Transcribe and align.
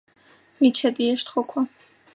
მიჩა 0.59 0.89
დიეშდ 0.95 1.27
ხოქვა: 1.33 1.61